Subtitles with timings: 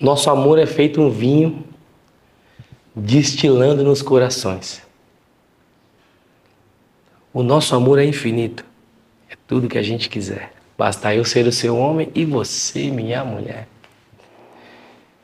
[0.00, 1.62] Nosso amor é feito um vinho
[2.96, 4.80] destilando nos corações.
[7.34, 8.64] O nosso amor é infinito.
[9.28, 10.52] É tudo que a gente quiser.
[10.78, 13.68] Basta eu ser o seu homem e você, minha mulher.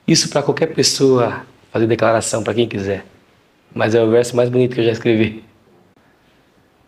[0.07, 3.05] Isso para qualquer pessoa fazer declaração, para quem quiser.
[3.75, 5.43] Mas é o verso mais bonito que eu já escrevi.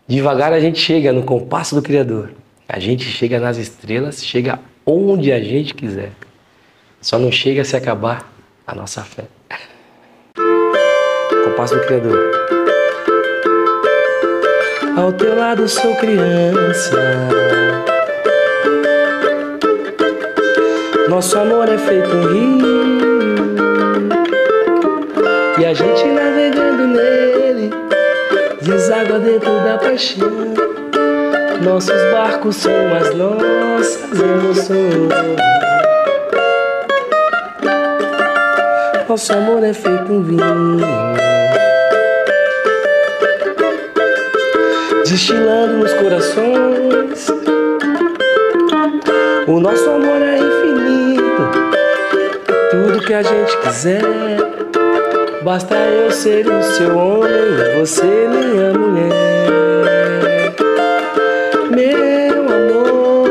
[0.07, 2.33] Devagar a gente chega no compasso do Criador.
[2.69, 6.13] A gente chega nas estrelas, chega onde a gente quiser.
[7.01, 8.29] Só não chega se acabar
[8.67, 9.25] a nossa fé.
[11.45, 12.31] Compasso do Criador.
[14.97, 16.97] Ao teu lado sou criança.
[21.09, 22.89] Nosso amor é feito um rio.
[25.59, 27.71] E a gente navegando nele,
[28.61, 30.29] deságua dentro da paixão.
[31.63, 35.68] Nossos barcos são as nossas emoções.
[39.09, 40.43] Nosso amor é feito um vinho.
[45.03, 47.29] Destilando nos corações.
[49.47, 51.51] O nosso amor é infinito.
[52.71, 54.03] Tudo que a gente quiser.
[55.43, 60.55] Basta eu ser o seu homem, você minha mulher.
[61.71, 63.31] Meu amor,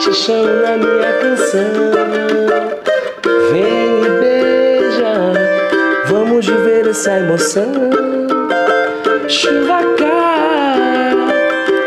[0.00, 1.87] te chamo na minha canção.
[7.08, 7.72] Essa emoção.
[9.28, 11.14] Chuva cai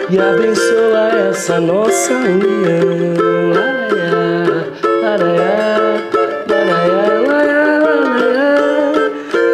[0.10, 2.42] e abençoa essa nossa união.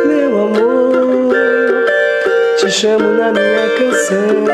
[0.06, 1.36] Meu amor,
[2.58, 4.46] te chamo na minha canção.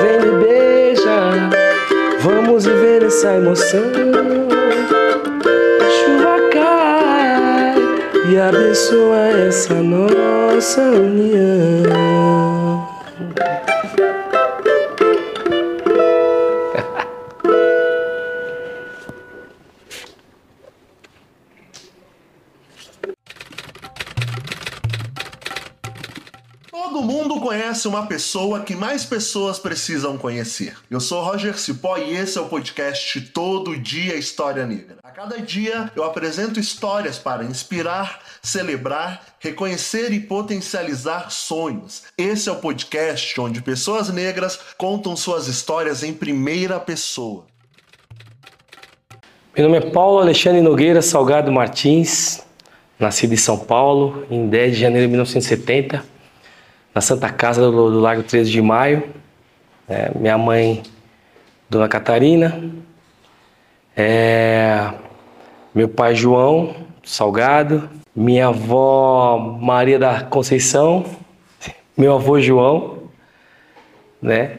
[0.00, 1.50] Vem me beija,
[2.20, 4.35] vamos viver essa emoção.
[8.76, 11.96] E abençoa essa nossa união.
[26.70, 30.76] Todo mundo conhece uma pessoa que mais pessoas precisam conhecer.
[30.90, 34.95] Eu sou Roger Cipó e esse é o podcast Todo Dia História Negra.
[35.16, 42.02] Cada dia eu apresento histórias para inspirar, celebrar, reconhecer e potencializar sonhos.
[42.18, 47.46] Esse é o podcast onde pessoas negras contam suas histórias em primeira pessoa.
[49.56, 52.44] Meu nome é Paulo Alexandre Nogueira Salgado Martins,
[52.98, 56.04] nascido em São Paulo em 10 de janeiro de 1970,
[56.94, 59.02] na Santa Casa do, do Largo 13 de Maio.
[59.88, 60.82] É, minha mãe,
[61.70, 62.60] Dona Catarina,
[63.96, 64.92] é,
[65.76, 71.04] meu pai João Salgado, minha avó Maria da Conceição,
[71.94, 73.10] meu avô João,
[74.22, 74.56] né?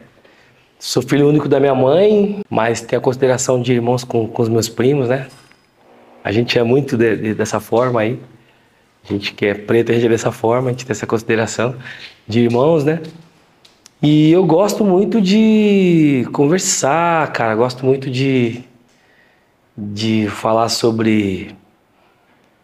[0.78, 4.48] Sou filho único da minha mãe, mas tenho a consideração de irmãos com, com os
[4.48, 5.26] meus primos, né?
[6.22, 8.20] A gente é muito de, de, dessa forma aí.
[9.04, 11.74] A gente que é preto, a gente é dessa forma, a gente tem essa consideração
[12.28, 13.02] de irmãos, né?
[14.00, 17.56] E eu gosto muito de conversar, cara.
[17.56, 18.62] Gosto muito de,
[19.80, 21.54] de falar sobre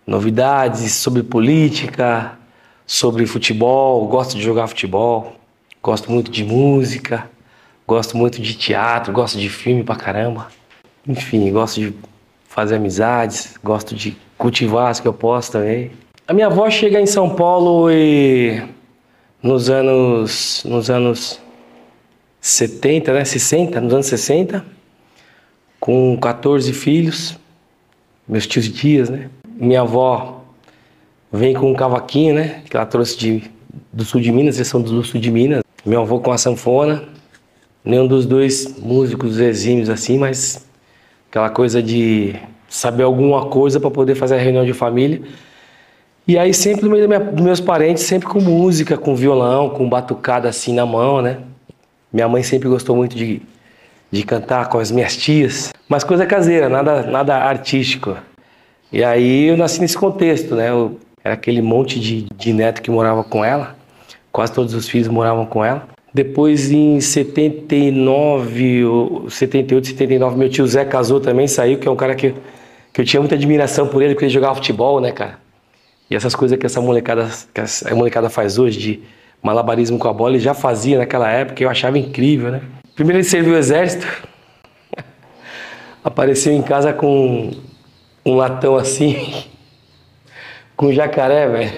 [0.04, 2.36] novidades, sobre política,
[2.84, 4.08] sobre futebol.
[4.08, 5.36] Gosto de jogar futebol.
[5.80, 7.30] Gosto muito de música.
[7.86, 9.12] Gosto muito de teatro.
[9.12, 10.48] Gosto de filme pra caramba.
[11.06, 11.94] Enfim, gosto de
[12.48, 13.54] fazer amizades.
[13.62, 15.92] Gosto de cultivar as que eu posso também.
[16.26, 18.60] A minha avó chega em São Paulo e
[19.40, 21.40] nos anos nos anos
[22.40, 24.73] 70, né, 60, nos anos 60,
[25.84, 27.38] com 14 filhos,
[28.26, 29.28] meus tios tias, né?
[29.54, 30.40] Minha avó
[31.30, 33.50] vem com um cavaquinho, né, que ela trouxe de,
[33.92, 35.62] do sul de Minas, eles são do sul de Minas.
[35.84, 37.04] Meu avô com a sanfona,
[37.84, 40.66] nenhum dos dois músicos exímios assim, mas
[41.28, 42.34] aquela coisa de
[42.66, 45.20] saber alguma coisa para poder fazer a reunião de família.
[46.26, 49.86] E aí sempre no meio minha, dos meus parentes, sempre com música, com violão, com
[49.86, 51.40] batucada assim na mão, né?
[52.10, 53.42] Minha mãe sempre gostou muito de,
[54.14, 58.16] de cantar com as minhas tias, mas coisa caseira, nada, nada artístico.
[58.92, 60.70] E aí eu nasci nesse contexto, né?
[60.70, 63.74] Eu, era aquele monte de, de neto que morava com ela,
[64.30, 65.88] quase todos os filhos moravam com ela.
[66.12, 68.84] Depois, em 79,
[69.28, 72.32] 78, 79, meu tio Zé casou também, saiu, que é um cara que,
[72.92, 75.40] que eu tinha muita admiração por ele, porque ele jogava futebol, né, cara?
[76.08, 79.00] E essas coisas que essa molecada, que a molecada faz hoje, de
[79.42, 82.60] malabarismo com a bola, ele já fazia naquela época eu achava incrível, né?
[82.94, 84.06] Primeiro ele serviu o exército,
[86.02, 87.50] apareceu em casa com
[88.24, 89.44] um latão assim,
[90.76, 91.72] com jacaré, velho.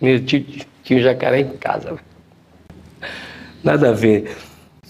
[0.00, 0.44] Meu tio
[0.82, 2.00] tinha um jacaré em casa, velho.
[3.62, 4.34] Nada a ver.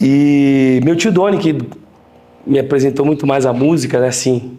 [0.00, 1.56] E meu tio Doni, que
[2.46, 4.58] me apresentou muito mais a música, né, assim,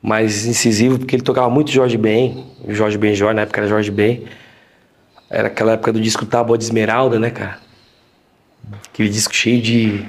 [0.00, 3.90] mais incisivo, porque ele tocava muito Jorge Ben, Jorge Ben Jorge, na época era Jorge
[3.90, 4.24] Ben.
[5.28, 7.58] Era aquela época do disco Tábua de Esmeralda, né, cara?
[8.92, 10.04] Aquele disco cheio de,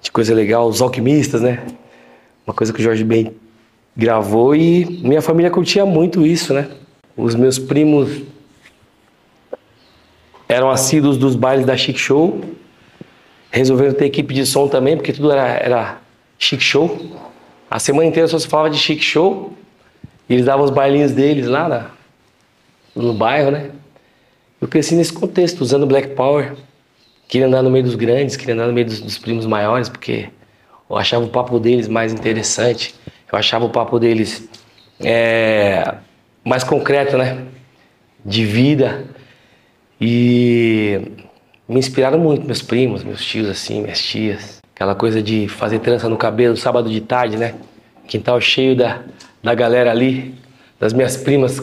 [0.00, 1.64] de coisa legal, os alquimistas, né?
[2.46, 3.32] Uma coisa que o Jorge Ben
[3.96, 6.68] gravou e minha família curtia muito isso, né?
[7.16, 8.22] Os meus primos
[10.48, 12.40] eram assíduos dos bailes da Chic Show,
[13.50, 15.98] resolveram ter equipe de som também, porque tudo era, era
[16.38, 16.98] Chic Show.
[17.70, 19.52] A semana inteira só se falava de Chic Show,
[20.28, 21.90] e eles davam os bailinhos deles lá na,
[22.96, 23.70] no bairro, né?
[24.60, 26.54] Eu cresci nesse contexto, usando Black Power.
[27.30, 30.28] Queria andar no meio dos grandes, queria andar no meio dos, dos primos maiores, porque
[30.90, 32.92] eu achava o papo deles mais interessante.
[33.32, 34.48] Eu achava o papo deles
[34.98, 35.94] é,
[36.44, 37.44] mais concreto, né?
[38.24, 39.04] De vida.
[40.00, 41.00] E
[41.68, 44.60] me inspiraram muito meus primos, meus tios, assim, minhas tias.
[44.74, 47.54] Aquela coisa de fazer trança no cabelo sábado de tarde, né?
[48.08, 49.02] Quintal cheio da,
[49.40, 50.34] da galera ali,
[50.80, 51.62] das minhas primas.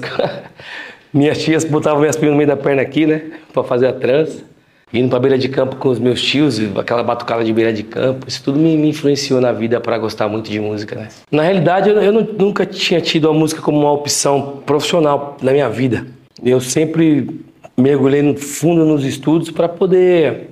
[1.11, 3.33] minhas tias botavam minhas primas no meio da perna aqui, né?
[3.51, 4.47] Pra fazer a trança.
[4.93, 8.25] Indo pra beira de campo com os meus tios, aquela batucada de beira de campo.
[8.27, 11.09] Isso tudo me, me influenciou na vida para gostar muito de música, né?
[11.29, 15.51] Na realidade, eu, eu não, nunca tinha tido a música como uma opção profissional na
[15.51, 16.07] minha vida.
[16.41, 17.27] Eu sempre
[17.75, 20.51] mergulhei no fundo nos estudos para poder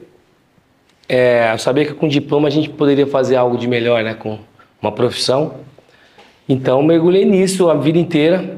[1.07, 4.15] é, saber que com diploma a gente poderia fazer algo de melhor, né?
[4.15, 4.39] Com
[4.81, 5.55] uma profissão.
[6.47, 8.57] Então mergulhei nisso a vida inteira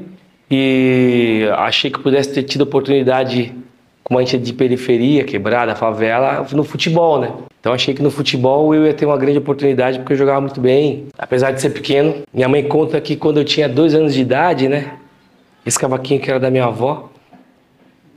[0.49, 3.53] e achei que pudesse ter tido oportunidade
[4.07, 7.29] como a gente é de periferia, quebrada, favela, no futebol, né?
[7.59, 10.61] Então achei que no futebol eu ia ter uma grande oportunidade porque eu jogava muito
[10.61, 12.23] bem, apesar de ser pequeno.
[12.33, 14.93] Minha mãe conta que quando eu tinha dois anos de idade, né?
[15.65, 17.09] Esse cavaquinho que era da minha avó,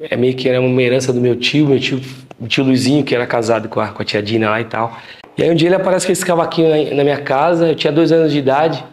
[0.00, 2.00] é meio que era uma herança do meu tio, meu tio,
[2.38, 4.96] meu tio Luizinho, que era casado com a, com a tia Dina lá e tal.
[5.36, 8.12] E aí um dia ele aparece com esse cavaquinho na, minha casa, eu tinha dois
[8.12, 8.84] anos de idade.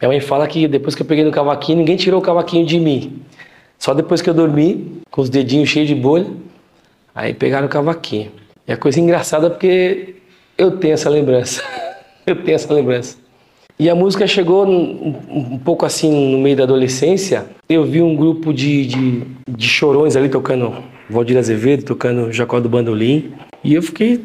[0.00, 2.80] Minha mãe fala que depois que eu peguei no cavaquinho, ninguém tirou o cavaquinho de
[2.80, 3.20] mim.
[3.78, 6.26] Só depois que eu dormi, com os dedinhos cheios de bolha,
[7.14, 8.32] aí pegaram o cavaquinho.
[8.66, 10.16] E a coisa engraçada é porque
[10.58, 11.62] eu tenho essa lembrança.
[12.26, 13.16] eu tenho essa lembrança.
[13.78, 17.46] E a música chegou um, um, pouco assim no meio da adolescência.
[17.68, 22.70] Eu vi um grupo de, de, de chorões ali tocando Valdir Azevedo, tocando Jacó do
[22.70, 23.34] Bandolim.
[23.62, 24.24] E eu fiquei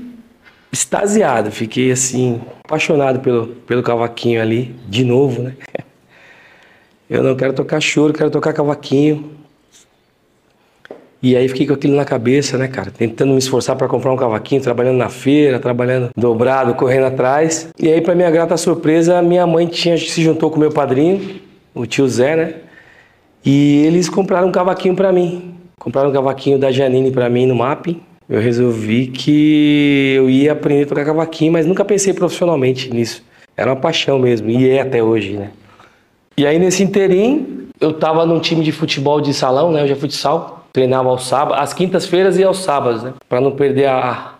[0.71, 5.53] extasiado, fiquei assim, apaixonado pelo, pelo cavaquinho ali, de novo, né?
[7.09, 9.31] Eu não quero tocar choro, quero tocar cavaquinho.
[11.23, 12.89] E aí fiquei com aquilo na cabeça, né, cara?
[12.89, 17.69] Tentando me esforçar para comprar um cavaquinho, trabalhando na feira, trabalhando dobrado, correndo atrás.
[17.79, 21.39] E aí, para minha grata surpresa, minha mãe tinha se juntou com meu padrinho,
[21.75, 22.56] o tio Zé, né?
[23.45, 25.53] E eles compraram um cavaquinho para mim.
[25.77, 28.01] Compraram um cavaquinho da Janine para mim no MAP.
[28.27, 33.24] Eu resolvi que eu ia aprender a tocar cavaquinho, mas nunca pensei profissionalmente nisso.
[33.56, 35.51] Era uma paixão mesmo, e é até hoje, né?
[36.35, 39.83] E aí, nesse interim, eu tava num time de futebol de salão, né?
[39.83, 43.13] Eu já futsal treinava aos sábados, às quintas-feiras e aos sábados, né?
[43.27, 44.35] Para não perder a,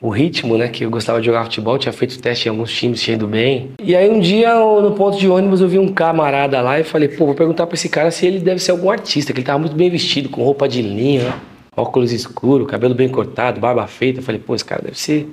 [0.00, 0.68] o ritmo, né?
[0.68, 3.70] Que eu gostava de jogar futebol, tinha feito teste em alguns times, tinha ido bem.
[3.82, 7.08] E aí um dia no ponto de ônibus eu vi um camarada lá e falei,
[7.08, 9.58] pô, vou perguntar para esse cara se ele deve ser algum artista, que ele tava
[9.58, 11.34] muito bem vestido, com roupa de linho, né?
[11.76, 14.20] óculos escuros, cabelo bem cortado, barba feita.
[14.20, 15.28] Eu falei, pô, esse cara deve ser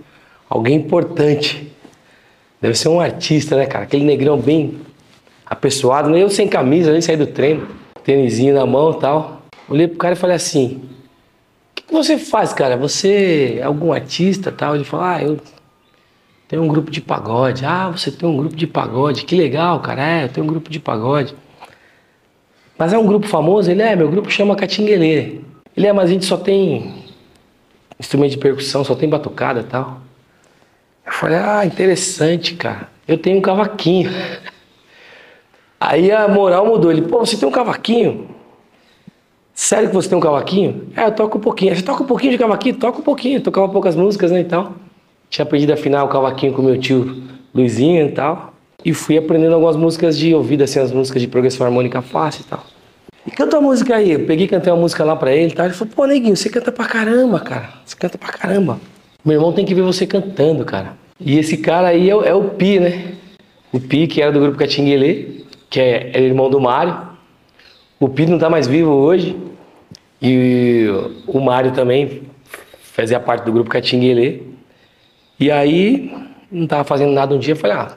[0.49, 1.71] alguém importante.
[2.61, 3.83] Deve ser um artista, né, cara?
[3.83, 4.77] Aquele negrão bem
[5.45, 6.21] apessoado, né?
[6.21, 7.67] Eu sem camisa, nem saí do treino,
[8.03, 9.38] tênisinho na mão e tal.
[9.69, 12.75] Olhei pro cara e falei assim: O que, que você faz, cara?
[12.77, 14.75] Você é algum artista tal?
[14.75, 15.39] Ele falou: Ah, eu
[16.47, 17.63] tenho um grupo de pagode.
[17.63, 19.23] Ah, você tem um grupo de pagode.
[19.23, 20.01] Que legal, cara.
[20.01, 21.35] É, eu tenho um grupo de pagode.
[22.77, 23.69] Mas é um grupo famoso?
[23.69, 25.41] Ele é, meu grupo chama Catinguelê.
[25.77, 27.05] Ele é, mas a gente só tem
[27.99, 30.01] instrumento de percussão, só tem batucada e tal.
[31.05, 32.89] Eu falei, ah, interessante, cara.
[33.07, 34.09] Eu tenho um cavaquinho.
[35.79, 36.91] Aí a moral mudou.
[36.91, 38.38] Ele, pô, você tem um cavaquinho?
[39.61, 40.87] Sério que você tem um cavaquinho?
[40.95, 41.75] É, eu toco um pouquinho.
[41.75, 42.75] Você toca um pouquinho de cavaquinho?
[42.75, 43.41] Toca um pouquinho.
[43.41, 44.71] tocava poucas músicas, né, e tal.
[45.29, 47.23] Tinha aprendido a afinar o cavaquinho com meu tio
[47.53, 48.53] Luizinho e tal.
[48.85, 52.49] E fui aprendendo algumas músicas de ouvido, assim, as músicas de progressão harmônica fácil e
[52.49, 52.63] tal.
[53.27, 54.13] E canta uma música aí.
[54.13, 55.65] Eu peguei e cantei uma música lá pra ele e tal.
[55.65, 57.69] Ele falou, pô, neguinho, você canta pra caramba, cara.
[57.85, 58.79] Você canta pra caramba.
[59.25, 60.93] Meu irmão tem que ver você cantando, cara.
[61.19, 63.11] E esse cara aí é, é o Pi, né?
[63.73, 67.08] O Pi, que era do grupo Catinguelê, que é, é irmão do Mário.
[67.99, 69.35] O Pi não tá mais vivo hoje.
[70.21, 70.87] E
[71.27, 72.23] o Mário também
[72.81, 74.41] fazia parte do grupo Catinguelê.
[75.39, 76.13] E aí,
[76.51, 77.95] não tava fazendo nada um dia, eu falei, ah,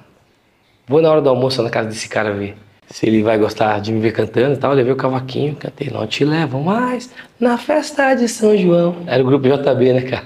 [0.87, 2.57] vou na hora do almoço na casa desse cara ver
[2.89, 4.73] se ele vai gostar de me ver cantando e tal.
[4.73, 8.97] Eu levei o cavaquinho, cantei Não Te Levo Mais na festa de São João.
[9.07, 10.25] Era o grupo JB, né, cara?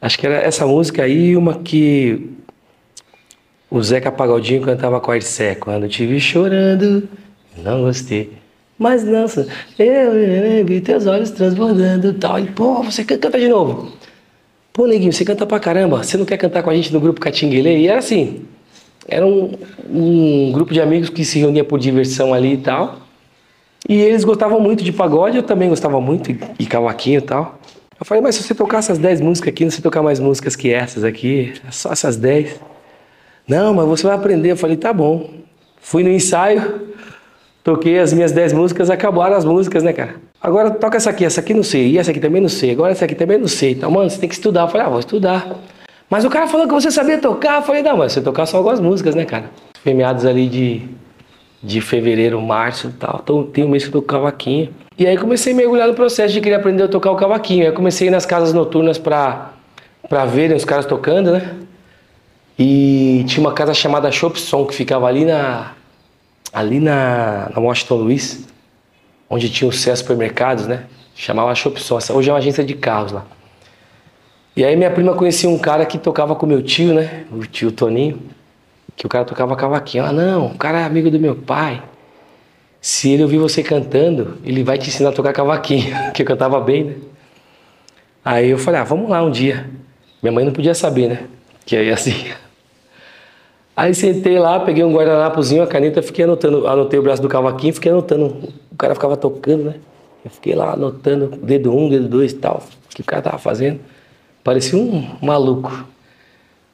[0.00, 2.30] Acho que era essa música aí uma que
[3.70, 5.54] o Zeca Pagodinho cantava com a Arcé.
[5.54, 7.08] Quando te vi chorando,
[7.62, 8.32] não gostei.
[8.78, 9.26] Mas não,
[9.78, 12.38] eu vi teus olhos transbordando tal.
[12.38, 13.92] E, pô, você canta de novo.
[14.72, 16.04] Pô, neguinho, você canta pra caramba.
[16.04, 17.76] Você não quer cantar com a gente no grupo Catinguele?
[17.76, 18.44] E era assim.
[19.08, 19.52] Era um,
[19.90, 23.00] um grupo de amigos que se reunia por diversão ali e tal.
[23.88, 27.58] E eles gostavam muito de pagode, eu também gostava muito, e cavaquinho e tal.
[27.98, 30.54] Eu falei, mas se você tocar essas 10 músicas aqui, não você tocar mais músicas
[30.54, 32.60] que essas aqui, é só essas 10.
[33.48, 34.52] Não, mas você vai aprender.
[34.52, 35.30] Eu falei, tá bom.
[35.80, 36.88] Fui no ensaio,
[37.68, 40.14] toquei as minhas 10 músicas, acabaram as músicas, né, cara?
[40.40, 42.92] Agora toca essa aqui, essa aqui não sei, e essa aqui também não sei, agora
[42.92, 43.72] essa aqui também não sei.
[43.72, 44.62] Então, mano, você tem que estudar.
[44.62, 45.54] Eu falei, ah, vou estudar.
[46.08, 47.56] Mas o cara falou que você sabia tocar.
[47.56, 49.50] Eu falei, não, mas você tocar só algumas músicas, né, cara?
[49.84, 50.82] Foi meados ali de,
[51.62, 53.20] de fevereiro, março e tal.
[53.22, 54.70] Então, tem um mês que eu toco cavaquinho.
[54.98, 57.66] E aí comecei a mergulhar no processo de querer aprender a tocar o cavaquinho.
[57.66, 59.50] Aí comecei nas casas noturnas pra,
[60.08, 61.54] pra verem os caras tocando, né?
[62.58, 65.72] E tinha uma casa chamada Shop Som que ficava ali na
[66.58, 68.46] ali na, na Washington Luiz,
[69.30, 70.84] onde tinha os Cés supermercados, né?
[71.14, 71.98] Chamava Shop Som.
[72.12, 73.24] Hoje é uma agência de carros lá.
[74.56, 77.24] E aí minha prima conhecia um cara que tocava com meu tio, né?
[77.30, 78.20] O tio Toninho,
[78.96, 80.04] que o cara tocava cavaquinho.
[80.04, 81.80] Ah, não, o cara é amigo do meu pai.
[82.80, 86.60] Se ele ouvir você cantando, ele vai te ensinar a tocar cavaquinho, que eu cantava
[86.60, 86.94] bem, né?
[88.24, 89.70] Aí eu falei, ah, vamos lá um dia.
[90.20, 91.24] Minha mãe não podia saber, né?
[91.64, 92.32] Que aí assim.
[93.78, 97.72] Aí sentei lá, peguei um guardanapozinho, a caneta, fiquei anotando, anotei o braço do cavaquinho,
[97.72, 98.52] fiquei anotando.
[98.72, 99.74] O cara ficava tocando, né?
[100.24, 103.38] Eu fiquei lá anotando dedo um, dedo dois e tal, o que o cara tava
[103.38, 103.78] fazendo.
[104.42, 105.70] Parecia um maluco.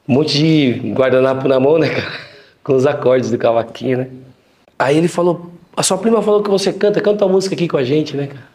[0.09, 2.11] Um monte de guardanapo na mão, né, cara?
[2.65, 4.09] Com os acordes do cavaquinho, né?
[4.79, 7.77] Aí ele falou, a sua prima falou que você canta, canta uma música aqui com
[7.77, 8.49] a gente, né, cara?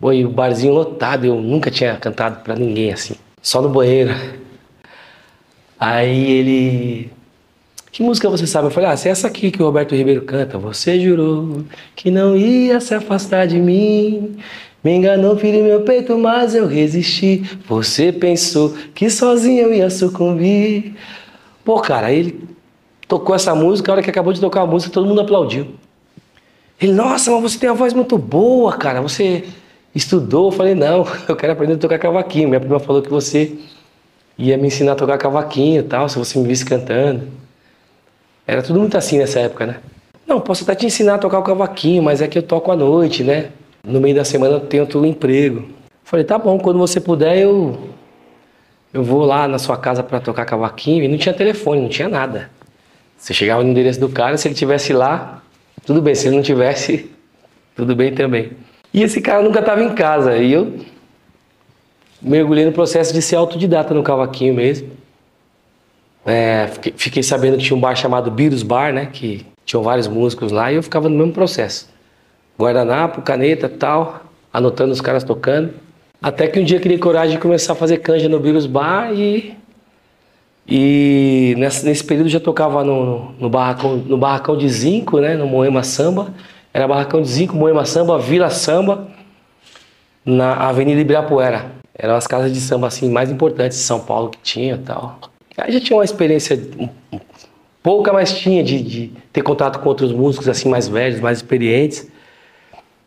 [0.00, 4.14] Pô, e o barzinho lotado, eu nunca tinha cantado pra ninguém assim, só no banheiro.
[5.78, 7.12] Aí ele
[7.94, 8.66] que música você sabe?
[8.66, 10.58] Eu falei, ah, se é essa aqui que o Roberto Ribeiro canta.
[10.58, 14.36] Você jurou que não ia se afastar de mim.
[14.82, 17.44] Me enganou, feriu meu peito, mas eu resisti.
[17.68, 20.96] Você pensou que sozinho eu ia sucumbir.
[21.64, 22.48] Pô, cara, ele
[23.06, 25.68] tocou essa música, a hora que acabou de tocar a música, todo mundo aplaudiu.
[26.80, 29.00] Ele, nossa, mas você tem uma voz muito boa, cara.
[29.02, 29.44] Você
[29.94, 30.46] estudou?
[30.46, 32.48] Eu falei, não, eu quero aprender a tocar cavaquinho.
[32.48, 33.56] Minha prima falou que você
[34.36, 37.43] ia me ensinar a tocar cavaquinho e tal, se você me visse cantando.
[38.46, 39.76] Era tudo muito assim nessa época, né?
[40.26, 42.76] Não, posso até te ensinar a tocar o cavaquinho, mas é que eu toco à
[42.76, 43.50] noite, né?
[43.86, 45.68] No meio da semana eu tento um emprego.
[46.02, 47.94] Falei, tá bom, quando você puder eu
[48.92, 52.08] eu vou lá na sua casa para tocar cavaquinho e não tinha telefone, não tinha
[52.08, 52.48] nada.
[53.18, 55.42] Você chegava no endereço do cara, se ele tivesse lá,
[55.84, 57.10] tudo bem, se ele não tivesse,
[57.74, 58.52] tudo bem também.
[58.92, 60.78] E esse cara nunca estava em casa e eu
[62.22, 64.88] mergulhei no processo de ser autodidata no cavaquinho mesmo.
[66.26, 69.08] É, fiquei, sabendo que tinha um bar chamado Birus Bar, né?
[69.12, 71.88] Que tinham vários músicos lá e eu ficava no mesmo processo.
[72.58, 75.74] Guardanapo, caneta tal, anotando os caras tocando.
[76.22, 79.54] Até que um dia criei coragem de começar a fazer canja no Birus Bar e.
[80.66, 85.36] E nesse, período já tocava no, no, barracão, no barracão de Zinco, né?
[85.36, 86.32] No Moema Samba.
[86.72, 89.08] Era barracão de Zinco, Moema Samba, Vila Samba,
[90.24, 91.66] na Avenida Ibirapuera.
[91.94, 95.18] Eram as casas de samba assim mais importantes de São Paulo que tinha tal.
[95.56, 96.60] Aí já tinha uma experiência
[97.82, 102.08] pouca, mas tinha de, de, ter contato com outros músicos assim mais velhos, mais experientes.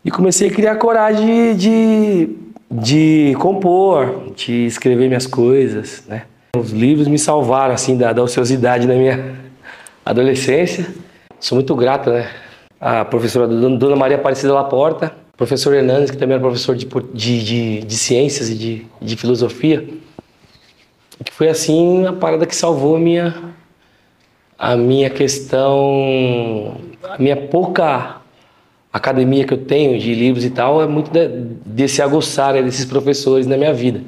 [0.05, 2.29] E comecei a criar coragem de, de,
[2.71, 6.23] de compor, de escrever minhas coisas, né?
[6.55, 9.35] Os livros me salvaram assim da, da ociosidade na minha
[10.05, 10.87] adolescência.
[11.39, 12.29] Sou muito grato, né?
[12.79, 17.79] A professora Dona Maria Aparecida Laporta, professor Hernandes, que também era professor de, de, de,
[17.81, 19.85] de ciências e de, de filosofia
[21.23, 23.55] que foi assim a parada que salvou a minha
[24.57, 28.17] a minha questão, a minha pouca
[28.91, 31.27] academia que eu tenho de livros e tal é muito de,
[31.65, 34.01] desse aguçar desses professores na minha vida,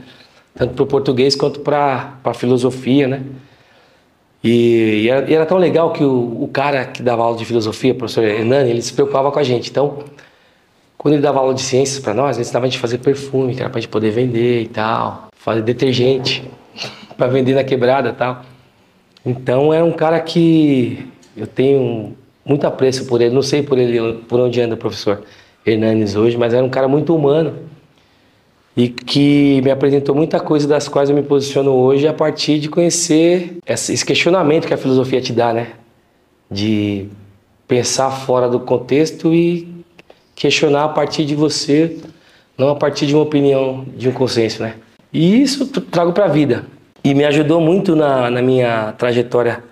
[0.56, 3.22] tanto para o português quanto para a filosofia, né?
[4.44, 7.46] E, e, era, e, era, tão legal que o, o, cara que dava aula de
[7.46, 9.70] filosofia, o professor Hernani, ele se preocupava com a gente.
[9.70, 10.00] Então,
[10.98, 13.60] quando ele dava aula de ciências para nós, ele ensinava a gente fazer perfume, que
[13.60, 16.50] era para a gente poder vender e tal, fazer detergente
[17.20, 18.44] para vender na quebrada tal.
[19.26, 23.36] Então era um cara que eu tenho muito apreço por ele.
[23.36, 25.22] Não sei por ele por onde anda o professor
[25.66, 27.56] Hernanes hoje, mas era um cara muito humano
[28.76, 32.70] e que me apresentou muita coisa das quais eu me posiciono hoje a partir de
[32.70, 35.74] conhecer esse questionamento que a filosofia te dá, né?
[36.50, 37.10] De
[37.68, 39.68] pensar fora do contexto e
[40.34, 41.98] questionar a partir de você,
[42.58, 44.76] não a partir de uma opinião, de um consenso, né?
[45.12, 46.66] E isso trago para a vida.
[47.04, 49.64] E me ajudou muito na, na minha trajetória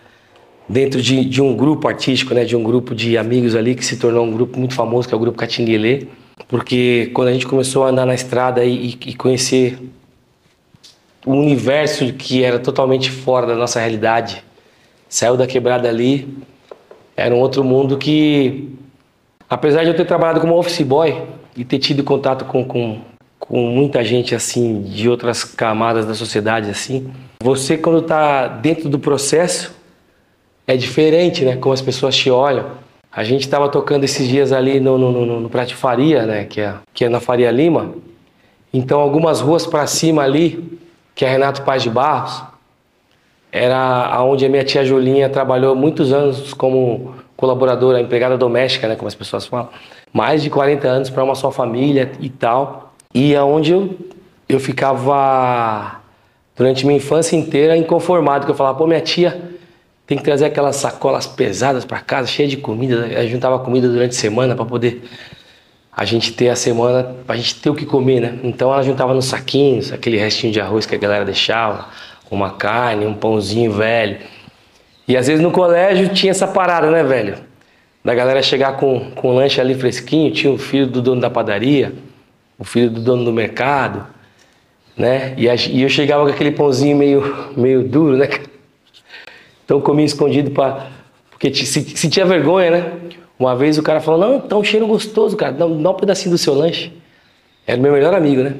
[0.67, 2.43] dentro de, de, um grupo artístico, né?
[2.45, 5.17] De um grupo de amigos ali que se tornou um grupo muito famoso, que é
[5.17, 6.07] o Grupo Catinguelê.
[6.47, 9.77] Porque quando a gente começou a andar na estrada e, e conhecer
[11.25, 14.43] o universo que era totalmente fora da nossa realidade,
[15.09, 16.27] saiu da quebrada ali,
[17.17, 18.69] era um outro mundo que,
[19.49, 21.21] apesar de eu ter trabalhado como office boy
[21.55, 23.01] e ter tido contato com, com,
[23.47, 27.11] com muita gente assim de outras camadas da sociedade assim,
[27.41, 29.75] você quando está dentro do processo
[30.67, 31.55] é diferente, né?
[31.55, 32.65] Como as pessoas te olham.
[33.09, 36.43] A gente estava tocando esses dias ali no, no, no, no né?
[36.43, 37.93] Que é, que é na Faria Lima.
[38.73, 40.77] Então, algumas ruas para cima ali,
[41.15, 42.43] que é Renato Paz de Barros,
[43.49, 48.95] era onde a minha tia Julinha trabalhou muitos anos como colaboradora, empregada doméstica, né?
[48.95, 49.69] Como as pessoas falam.
[50.11, 52.86] Mais de 40 anos para uma só família e tal.
[53.13, 53.97] E aonde eu,
[54.47, 56.01] eu ficava
[56.55, 59.41] durante minha infância inteira inconformado, que eu falava, pô, minha tia
[60.05, 63.07] tem que trazer aquelas sacolas pesadas para casa, cheia de comida.
[63.07, 65.03] Gente juntava comida durante a semana para poder
[65.91, 68.39] a gente ter a semana, para a gente ter o que comer, né?
[68.43, 71.87] Então ela juntava nos saquinhos, aquele restinho de arroz que a galera deixava,
[72.29, 74.17] uma carne, um pãozinho velho.
[75.07, 77.35] E às vezes no colégio tinha essa parada, né, velho?
[78.05, 81.29] Da galera chegar com, com um lanche ali fresquinho, tinha o filho do dono da
[81.29, 81.93] padaria,
[82.57, 84.07] o filho do dono do mercado,
[84.95, 85.35] né?
[85.37, 85.47] E,
[85.81, 88.27] eu chegava com aquele pãozinho meio, meio duro, né?
[89.65, 90.87] Então comia escondido para
[91.29, 92.91] porque sentia vergonha, né?
[93.37, 96.37] Uma vez o cara falou: Não, tá um cheiro gostoso, cara, dá, um pedacinho do
[96.37, 96.91] seu lanche.
[97.65, 98.55] Era meu melhor amigo, né?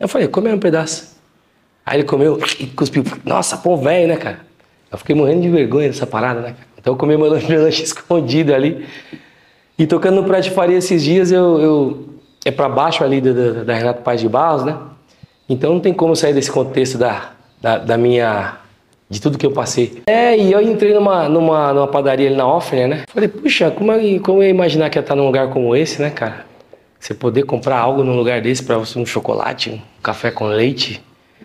[0.00, 1.14] Eu falei: Come um pedaço.
[1.84, 3.04] Aí ele comeu e cuspiu.
[3.24, 4.40] Nossa, pão velho, né, cara?
[4.90, 6.68] Eu fiquei morrendo de vergonha dessa parada, né, cara?
[6.80, 8.86] Então eu comi meu lanche, meu lanche escondido ali.
[9.78, 12.13] E tocando no Praia de Faria esses dias, eu, eu
[12.44, 14.76] é para baixo ali da, da, da Renato Paz de Barros, né?
[15.48, 17.30] Então não tem como sair desse contexto da,
[17.60, 18.58] da, da minha
[19.08, 20.02] de tudo que eu passei.
[20.06, 23.04] É, e eu entrei numa, numa, numa padaria ali na Offner, né?
[23.08, 26.00] Falei, puxa, como eu, como eu ia imaginar que ia estar num lugar como esse,
[26.00, 26.46] né, cara?
[26.98, 31.02] Você poder comprar algo num lugar desse para você, um chocolate, um café com leite.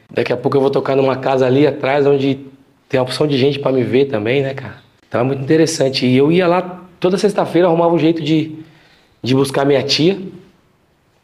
[0.10, 2.40] Daqui a pouco eu vou tocar numa casa ali atrás onde
[2.88, 4.76] tem a opção de gente para me ver também, né, cara?
[5.08, 6.06] Então é muito interessante.
[6.06, 8.56] E eu ia lá toda sexta-feira, arrumava um jeito de,
[9.22, 10.18] de buscar minha tia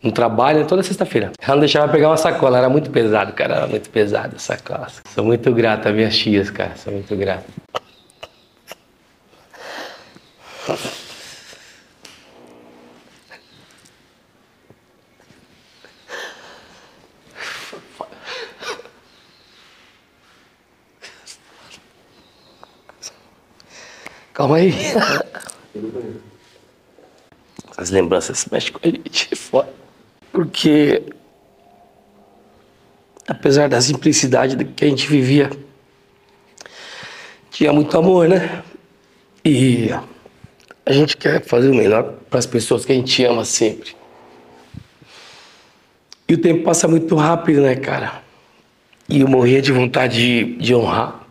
[0.06, 1.32] no trabalho toda sexta-feira.
[1.42, 4.88] Ela não deixava pegar uma sacola, era muito pesado, cara, era muito pesado a sacola.
[5.14, 7.46] Sou muito grato às minhas tias, cara, sou muito grato.
[24.34, 24.72] Calma aí.
[27.78, 29.30] As lembranças mexem com a gente.
[30.36, 31.02] Porque,
[33.26, 35.50] apesar da simplicidade que a gente vivia,
[37.50, 38.62] tinha muito amor, né?
[39.46, 39.90] E
[40.86, 43.96] a gente quer fazer o melhor para as pessoas que a gente ama sempre.
[46.28, 48.22] E o tempo passa muito rápido, né, cara?
[49.08, 51.26] E eu morria de vontade de, de honrar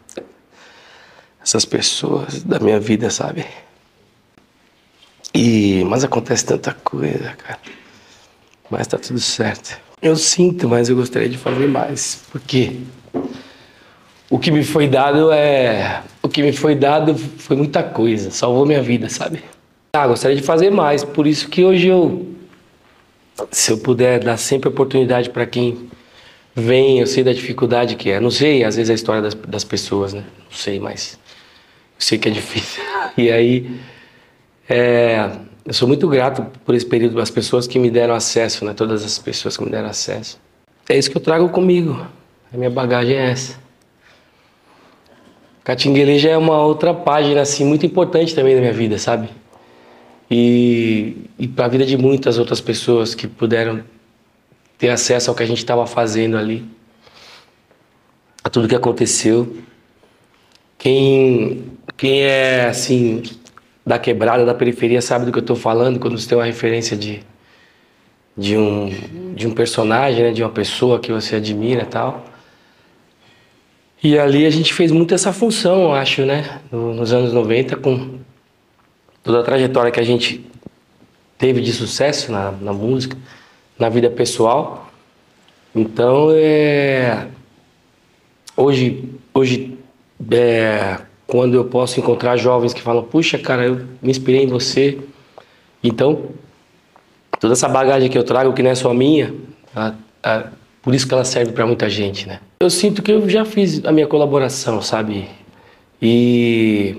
[1.42, 3.44] essas pessoas da minha vida, sabe?
[5.34, 7.83] E mas acontece tanta coisa, cara.
[8.76, 9.80] Mas tá tudo certo.
[10.02, 12.24] Eu sinto, mas eu gostaria de fazer mais.
[12.32, 12.80] Porque
[14.28, 16.02] o que me foi dado é.
[16.20, 18.32] O que me foi dado foi muita coisa.
[18.32, 19.44] Salvou minha vida, sabe?
[19.92, 21.04] Ah, gostaria de fazer mais.
[21.04, 22.26] Por isso que hoje eu.
[23.52, 25.88] Se eu puder dar sempre oportunidade para quem
[26.52, 28.18] vem, eu sei da dificuldade que é.
[28.18, 30.24] Não sei, às vezes, a história das, das pessoas, né?
[30.50, 31.16] Não sei, mas.
[31.96, 32.82] Eu sei que é difícil.
[33.16, 33.70] E aí.
[34.68, 35.30] É,
[35.64, 38.74] eu sou muito grato por esse período, as pessoas que me deram acesso, né?
[38.74, 40.38] Todas as pessoas que me deram acesso.
[40.88, 42.06] É isso que eu trago comigo.
[42.52, 43.58] A minha bagagem é essa.
[45.64, 49.30] Catinguele já é uma outra página, assim, muito importante também na minha vida, sabe?
[50.30, 53.82] E, e para a vida de muitas outras pessoas que puderam
[54.76, 56.62] ter acesso ao que a gente estava fazendo ali,
[58.42, 59.56] a tudo que aconteceu.
[60.76, 61.64] Quem,
[61.96, 63.22] quem é, assim,
[63.86, 66.96] da quebrada, da periferia, sabe do que eu estou falando quando você tem uma referência
[66.96, 67.20] de,
[68.36, 72.24] de, um, de um personagem, né, de uma pessoa que você admira e tal.
[74.02, 78.18] E ali a gente fez muito essa função, eu acho, né, nos anos 90, com
[79.22, 80.44] toda a trajetória que a gente
[81.38, 83.16] teve de sucesso na, na música,
[83.78, 84.90] na vida pessoal.
[85.74, 87.26] Então, é,
[88.56, 89.76] hoje, hoje
[90.30, 90.98] é,
[91.34, 95.00] quando eu posso encontrar jovens que falam, puxa, cara, eu me inspirei em você.
[95.82, 96.26] Então,
[97.40, 99.34] toda essa bagagem que eu trago, que não é só minha,
[100.80, 102.38] por isso que ela serve para muita gente, né?
[102.60, 105.28] Eu sinto que eu já fiz a minha colaboração, sabe?
[106.00, 106.94] E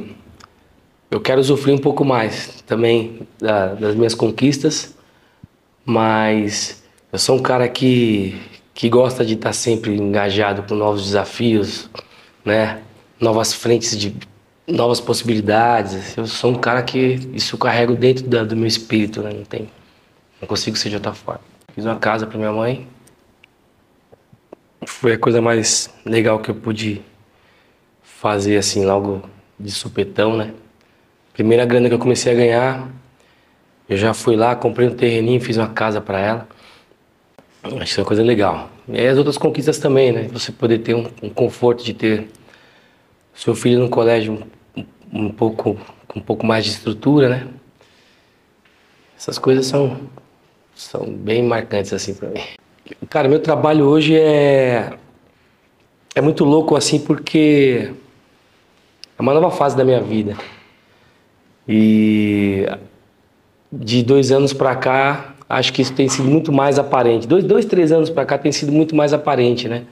[1.09, 4.97] eu quero usufruir um pouco mais também da, das minhas conquistas,
[5.85, 8.37] mas eu sou um cara que,
[8.73, 11.89] que gosta de estar sempre engajado com novos desafios,
[12.43, 12.81] né?
[13.19, 14.15] Novas frentes de
[14.67, 16.17] novas possibilidades.
[16.17, 19.31] Eu sou um cara que isso eu carrego dentro da, do meu espírito, né?
[19.31, 19.69] Não tem,
[20.41, 21.41] não consigo ser de outra forma.
[21.73, 22.87] Fiz uma casa para minha mãe.
[24.85, 27.01] Foi a coisa mais legal que eu pude
[28.03, 29.23] fazer assim logo
[29.59, 30.53] de supetão, né?
[31.33, 32.87] Primeira grana que eu comecei a ganhar,
[33.89, 36.47] eu já fui lá, comprei um terreninho, fiz uma casa para ela.
[37.81, 38.69] Acho que é uma coisa legal.
[38.87, 40.27] E as outras conquistas também, né?
[40.31, 42.27] Você poder ter um, um conforto de ter
[43.35, 44.41] seu filho no colégio
[44.75, 44.85] um,
[45.25, 47.47] um, pouco com um pouco mais de estrutura, né?
[49.17, 49.99] Essas coisas são
[50.73, 52.41] são bem marcantes assim para mim.
[53.09, 54.97] Cara, meu trabalho hoje é
[56.15, 57.91] é muito louco assim porque
[59.17, 60.37] é uma nova fase da minha vida.
[61.67, 62.65] E
[63.71, 67.27] de dois anos para cá, acho que isso tem sido muito mais aparente.
[67.27, 69.83] Dois, dois três anos para cá tem sido muito mais aparente, né?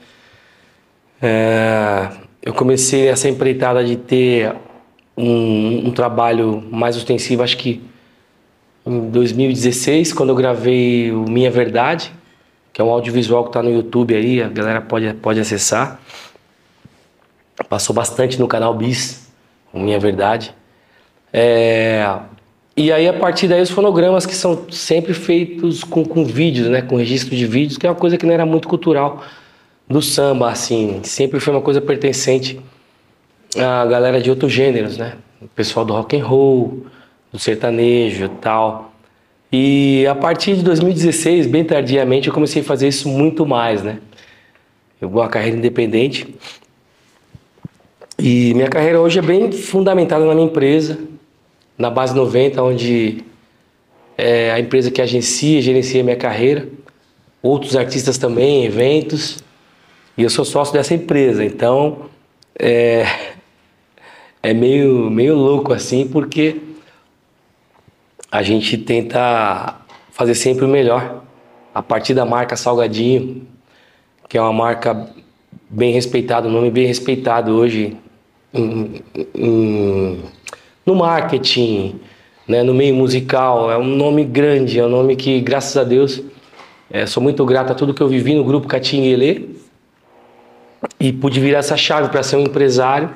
[1.20, 2.10] É,
[2.44, 4.54] eu comecei essa empreitada de ter
[5.16, 7.80] um, um, trabalho mais ostensivo, acho que
[8.86, 12.12] em 2016, quando eu gravei o Minha Verdade,
[12.70, 15.98] que é um audiovisual que está no YouTube aí, a galera pode, pode acessar.
[17.66, 19.32] Passou bastante no canal Bis,
[19.72, 20.54] o Minha Verdade.
[21.32, 22.06] É,
[22.76, 26.82] e aí, a partir daí, os fonogramas que são sempre feitos com, com vídeos, né?
[26.82, 29.22] Com registro de vídeos, que é uma coisa que não era muito cultural
[29.88, 31.00] do samba, assim.
[31.02, 32.60] Sempre foi uma coisa pertencente
[33.56, 35.16] à galera de outros gêneros, né?
[35.40, 36.86] O pessoal do rock and roll,
[37.32, 38.92] do sertanejo e tal.
[39.52, 43.98] E a partir de 2016, bem tardiamente, eu comecei a fazer isso muito mais, né?
[45.00, 46.34] Eu vou uma carreira independente.
[48.18, 50.98] E minha carreira hoje é bem fundamentada na minha empresa,
[51.76, 53.24] na Base 90, onde
[54.16, 56.68] é a empresa que agencia, gerencia minha carreira.
[57.42, 59.38] Outros artistas também, eventos.
[60.16, 62.02] E eu sou sócio dessa empresa, então
[62.56, 63.04] é,
[64.40, 66.60] é meio, meio louco assim, porque
[68.30, 69.80] a gente tenta
[70.12, 71.24] fazer sempre o melhor.
[71.74, 73.44] A partir da marca Salgadinho,
[74.28, 75.12] que é uma marca
[75.68, 77.96] bem respeitada, um nome bem respeitado hoje
[78.52, 79.02] em,
[79.34, 80.20] em
[80.86, 81.98] no marketing,
[82.46, 83.68] né, no meio musical.
[83.68, 86.22] É um nome grande, é um nome que, graças a Deus,
[86.88, 89.53] é, sou muito grato a tudo que eu vivi no grupo Catinguelê
[91.04, 93.10] e pude virar essa chave para ser um empresário,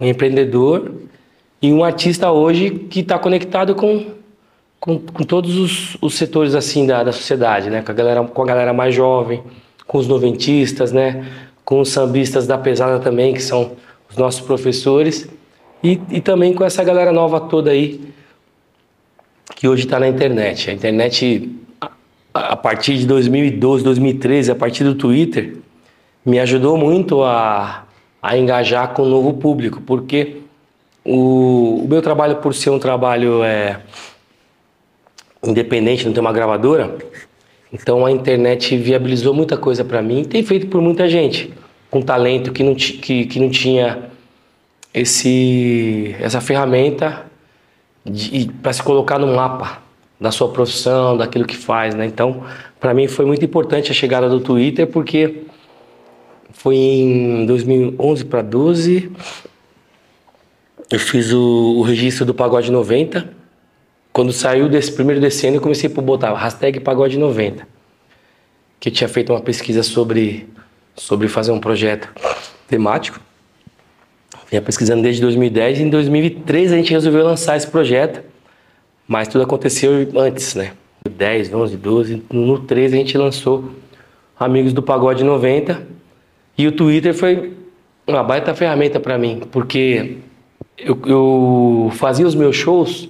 [0.00, 0.90] um empreendedor
[1.62, 4.06] e um artista hoje que está conectado com,
[4.80, 7.80] com, com todos os, os, setores assim da, da sociedade, né?
[7.80, 9.40] com, a galera, com a galera mais jovem,
[9.86, 11.24] com os noventistas, né?
[11.64, 13.70] com os sambistas da pesada também, que são
[14.10, 15.28] os nossos professores
[15.80, 18.00] e, e também com essa galera nova toda aí
[19.54, 20.70] que hoje está na internet.
[20.70, 21.90] A internet, a,
[22.34, 25.62] a partir de 2012, 2013, a partir do Twitter,
[26.24, 27.84] me ajudou muito a,
[28.22, 30.38] a engajar com o novo público, porque
[31.04, 33.80] o, o meu trabalho, por ser um trabalho é,
[35.42, 36.96] independente, não ter uma gravadora,
[37.72, 41.52] então a internet viabilizou muita coisa para mim e tem feito por muita gente
[41.90, 44.10] com talento que não, que, que não tinha
[44.94, 47.26] esse, essa ferramenta
[48.62, 49.82] para se colocar no mapa
[50.20, 52.06] da sua profissão, daquilo que faz, né?
[52.06, 52.44] Então,
[52.78, 55.42] para mim foi muito importante a chegada do Twitter porque
[56.62, 59.10] foi em 2011 para 12
[60.88, 63.28] eu fiz o, o, registro do Pagode 90.
[64.12, 67.66] Quando saiu desse primeiro decênio, eu comecei por botar hashtag Pagode 90.
[68.78, 70.46] Que eu tinha feito uma pesquisa sobre,
[70.94, 72.08] sobre fazer um projeto
[72.68, 73.18] temático.
[74.50, 78.22] Vinha pesquisando desde 2010 e em 2013 a gente resolveu lançar esse projeto,
[79.08, 80.74] mas tudo aconteceu antes, né?
[81.10, 83.72] 10, 11, 12, no 13 a gente lançou
[84.38, 86.01] Amigos do Pagode 90
[86.56, 87.52] e o Twitter foi
[88.06, 90.18] uma baita ferramenta para mim, porque
[90.76, 93.08] eu, eu, fazia os meus shows,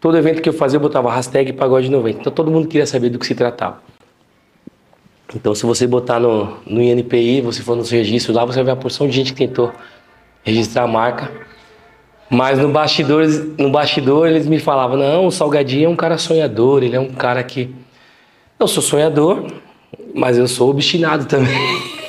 [0.00, 3.10] todo evento que eu fazia eu botava hashtag Pagode 90, então todo mundo queria saber
[3.10, 3.82] do que se tratava.
[5.34, 8.70] Então se você botar no, no INPI, você for nos registros lá, você vai ver
[8.72, 9.72] a porção de gente que tentou
[10.42, 11.30] registrar a marca.
[12.28, 13.26] Mas no bastidor,
[13.58, 17.12] no bastidor eles me falavam, não, o Salgadinho é um cara sonhador, ele é um
[17.12, 17.74] cara que...
[18.58, 19.46] Eu sou sonhador,
[20.14, 21.50] mas eu sou obstinado também.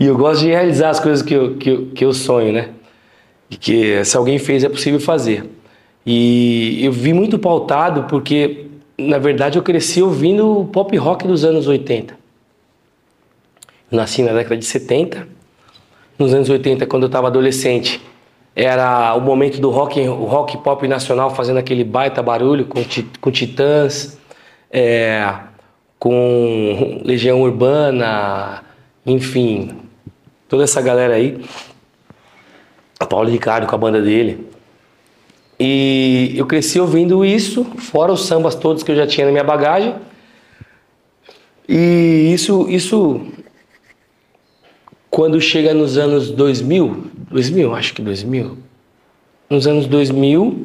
[0.00, 2.70] E eu gosto de realizar as coisas que eu, que eu, que eu sonho, né?
[3.50, 5.44] E que se alguém fez é possível fazer.
[6.06, 8.66] E eu vi muito pautado porque,
[8.96, 12.14] na verdade, eu cresci ouvindo o pop rock dos anos 80.
[13.92, 15.28] Eu nasci na década de 70.
[16.18, 18.00] Nos anos 80, quando eu estava adolescente,
[18.56, 22.82] era o momento do rock, rock pop nacional fazendo aquele baita barulho com,
[23.20, 24.18] com Titãs,
[24.70, 25.34] é,
[25.98, 28.62] com Legião Urbana,
[29.10, 29.70] enfim,
[30.48, 31.38] toda essa galera aí.
[33.08, 34.46] Paulo Ricardo com a banda dele.
[35.58, 39.44] E eu cresci ouvindo isso, fora os sambas todos que eu já tinha na minha
[39.44, 39.94] bagagem.
[41.68, 43.20] E isso, isso
[45.10, 48.56] quando chega nos anos 2000, 2000, acho que 2000,
[49.50, 50.62] nos anos 2000,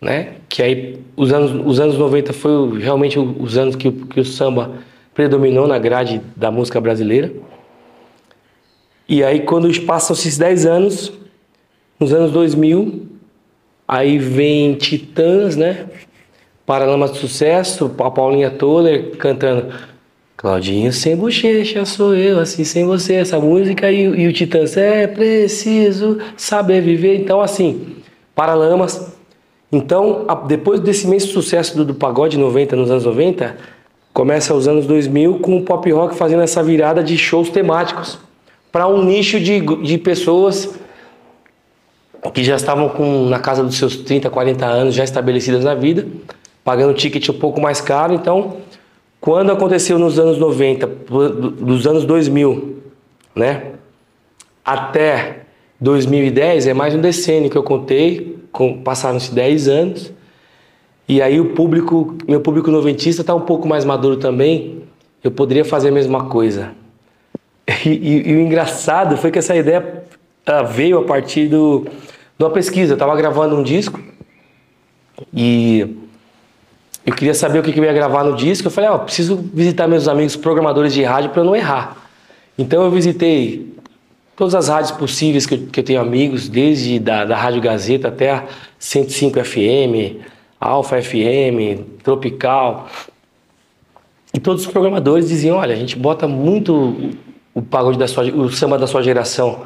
[0.00, 0.34] né?
[0.48, 4.72] Que aí os anos, os anos 90 foi realmente os anos que, que o samba
[5.14, 7.32] predominou na grade da música brasileira.
[9.08, 11.12] E aí quando passam esses 10 anos,
[12.00, 13.06] nos anos 2000,
[13.86, 15.86] aí vem Titãs, né?
[16.64, 19.72] Paralamas de Sucesso, a Paulinha Toller cantando
[20.36, 25.06] Claudinho sem bochecha, sou eu, assim sem você, essa música e, e o Titãs é
[25.06, 27.16] preciso saber viver.
[27.18, 27.96] Então, assim,
[28.34, 29.12] Paralamas.
[29.70, 33.56] Então, a, depois desse imenso sucesso do, do pagode 90 nos anos 90,
[34.12, 38.18] começa os anos 2000 com o pop rock fazendo essa virada de shows temáticos
[38.74, 40.76] para um nicho de, de pessoas
[42.32, 46.04] que já estavam com, na casa dos seus 30, 40 anos, já estabelecidas na vida,
[46.64, 48.12] pagando ticket um pouco mais caro.
[48.14, 48.56] Então,
[49.20, 52.82] quando aconteceu nos anos 90, dos anos 2000,
[53.36, 53.74] né,
[54.64, 55.42] até
[55.80, 58.40] 2010, é mais um decênio que eu contei,
[58.82, 60.12] passaram-se 10 anos,
[61.08, 64.82] e aí o público, meu público noventista está um pouco mais maduro também,
[65.22, 66.72] eu poderia fazer a mesma coisa.
[67.66, 70.04] E, e, e o engraçado foi que essa ideia
[70.46, 71.86] ah, veio a partir do,
[72.38, 72.92] de uma pesquisa.
[72.92, 73.98] Eu estava gravando um disco
[75.32, 75.96] e
[77.06, 78.66] eu queria saber o que, eu ia gravar no disco.
[78.68, 81.96] Eu falei, ó, oh, preciso visitar meus amigos programadores de rádio para eu não errar.
[82.58, 83.74] Então eu visitei
[84.36, 88.08] todas as rádios possíveis que eu, que eu tenho amigos, desde da, da Rádio Gazeta
[88.08, 88.44] até a
[88.78, 90.20] 105 FM,
[90.60, 92.88] Alfa FM, Tropical.
[94.32, 97.12] E todos os programadores diziam, olha, a gente bota muito
[97.54, 99.64] o pagode da sua, o samba da sua geração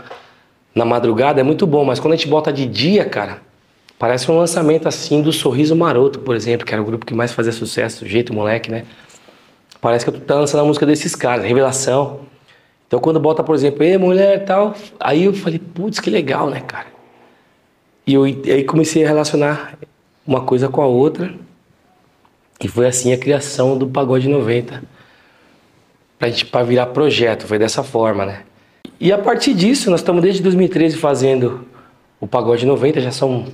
[0.75, 3.41] na madrugada, é muito bom, mas quando a gente bota de dia, cara,
[3.99, 7.33] parece um lançamento assim do Sorriso Maroto, por exemplo, que era o grupo que mais
[7.33, 8.85] fazia sucesso, Jeito Moleque, né?
[9.81, 12.21] Parece que eu tô lançando a música desses caras, Revelação.
[12.87, 16.61] Então quando bota, por exemplo, Ei, mulher tal, aí eu falei, putz, que legal, né,
[16.61, 16.87] cara?
[18.07, 19.79] E eu aí comecei a relacionar
[20.27, 21.35] uma coisa com a outra.
[22.61, 24.83] E foi assim a criação do Pagode 90
[26.19, 28.43] pra gente para virar projeto, foi dessa forma, né?
[29.01, 31.65] E a partir disso, nós estamos desde 2013 fazendo
[32.21, 33.47] o Pagode 90, já são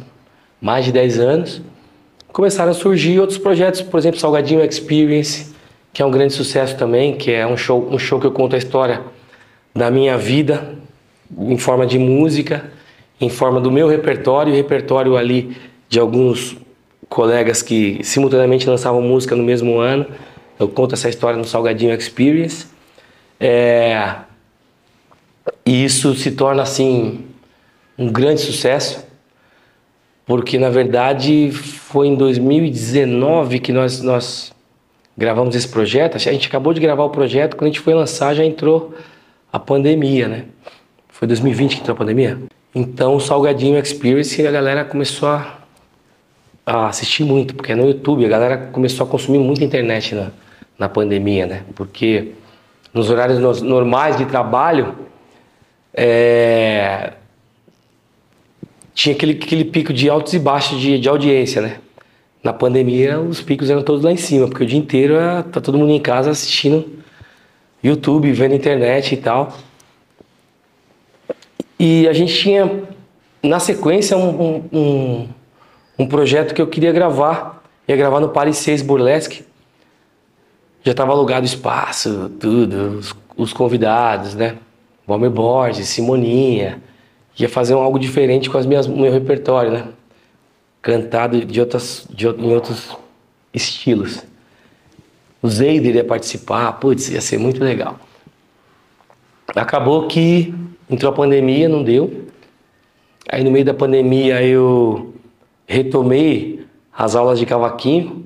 [0.61, 1.63] mais de 10 anos.
[2.33, 5.53] Começaram a surgir outros projetos, por exemplo, Salgadinho Experience,
[5.93, 8.55] que é um grande sucesso também, que é um show, um show que eu conto
[8.55, 9.03] a história
[9.75, 10.77] da minha vida
[11.39, 12.65] em forma de música,
[13.21, 15.57] em forma do meu repertório repertório ali
[15.89, 16.57] de alguns
[17.09, 20.07] colegas que simultaneamente lançavam música no mesmo ano.
[20.59, 22.67] Eu conto essa história no Salgadinho Experience.
[23.41, 24.15] É...
[25.67, 27.25] E isso se torna assim
[27.99, 29.05] um grande sucesso,
[30.27, 34.53] porque na verdade foi em 2019 que nós, nós
[35.17, 36.17] gravamos esse projeto.
[36.17, 38.95] A gente acabou de gravar o projeto, quando a gente foi lançar já entrou
[39.53, 40.45] a pandemia, né?
[41.09, 42.39] Foi 2020 que entrou a pandemia.
[42.75, 45.59] Então o Salgadinho Experience a galera começou a,
[46.67, 50.33] a assistir muito, porque é no YouTube a galera começou a consumir muita internet na,
[50.79, 51.63] na pandemia, né?
[51.75, 52.33] Porque
[52.93, 54.95] nos horários normais de trabalho
[55.93, 57.13] é,
[58.95, 61.79] tinha aquele, aquele pico de altos e baixos de, de audiência, né?
[62.43, 65.61] Na pandemia os picos eram todos lá em cima, porque o dia inteiro era, tá
[65.61, 67.03] todo mundo em casa assistindo
[67.83, 69.57] YouTube, vendo internet e tal.
[71.79, 72.83] E a gente tinha
[73.43, 75.29] na sequência um, um, um,
[75.99, 77.63] um projeto que eu queria gravar.
[77.87, 79.45] Ia gravar no Paris 6 Burlesque
[80.85, 84.59] já estava alugado o espaço, tudo, os, os convidados, né?
[85.07, 86.83] Balmer Borges, Simoninha.
[87.39, 89.89] Ia fazer algo diferente com as minhas, meu repertório, né?
[90.83, 92.97] Cantado de outras, de, em outros
[93.53, 94.23] estilos.
[95.41, 97.99] O Zeider ia participar, putz, ia ser muito legal.
[99.57, 100.55] Acabou que
[100.89, 102.27] entrou a pandemia, não deu.
[103.31, 105.15] Aí no meio da pandemia eu
[105.67, 108.24] retomei as aulas de cavaquinho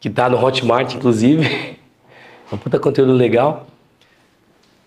[0.00, 1.76] que tá no Hotmart, inclusive.
[2.52, 3.66] um puta conteúdo legal.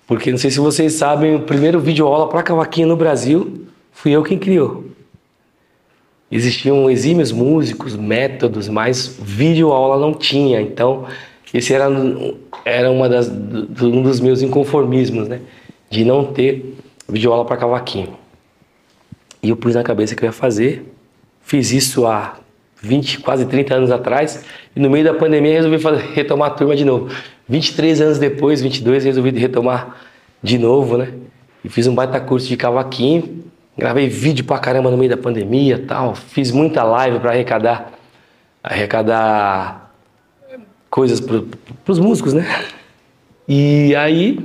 [0.08, 4.12] Porque não sei se vocês sabem, o primeiro vídeo aula para cavaquinho no Brasil fui
[4.12, 4.86] eu quem criou.
[6.32, 10.62] Existiam exímios músicos, métodos, mas vídeo aula não tinha.
[10.62, 11.06] Então,
[11.54, 11.88] esse era,
[12.64, 15.42] era uma das, um dos meus inconformismos, né?
[15.90, 18.18] De não ter vídeo aula para cavaquinho.
[19.44, 20.86] E eu pus na cabeça que eu ia fazer.
[21.42, 22.38] Fiz isso há
[22.82, 24.44] 20, quase 30 anos atrás.
[24.76, 27.14] E no meio da pandemia resolvi fazer, retomar a turma de novo.
[27.48, 29.98] 23 anos depois, 22, resolvi retomar
[30.42, 31.14] de novo, né?
[31.64, 33.44] E fiz um baita curso de cavaquinho.
[33.78, 36.16] Gravei vídeo pra caramba no meio da pandemia tal.
[36.16, 37.92] Fiz muita live para arrecadar,
[38.64, 39.92] arrecadar
[40.90, 41.42] coisas para
[41.88, 42.46] os músicos, né?
[43.48, 44.40] E aí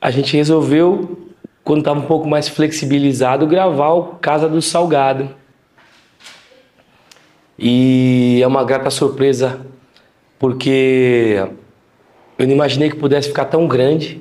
[0.00, 1.28] a gente resolveu,
[1.64, 5.37] quando estava um pouco mais flexibilizado, gravar o Casa do Salgado.
[7.58, 9.60] E é uma grata surpresa
[10.38, 11.44] porque
[12.38, 14.20] eu não imaginei que pudesse ficar tão grande